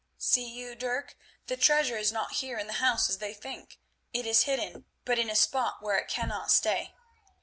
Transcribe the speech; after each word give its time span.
"See 0.17 0.49
you, 0.49 0.73
Dirk, 0.73 1.15
the 1.45 1.55
treasure 1.55 1.95
is 1.95 2.11
not 2.11 2.33
here 2.37 2.57
in 2.57 2.65
the 2.65 2.73
house 2.81 3.07
as 3.07 3.19
they 3.19 3.35
think. 3.35 3.77
It 4.13 4.25
is 4.25 4.45
hidden, 4.45 4.85
but 5.05 5.19
in 5.19 5.29
a 5.29 5.35
spot 5.35 5.75
where 5.83 5.99
it 5.99 6.07
cannot 6.07 6.49
stay. 6.49 6.95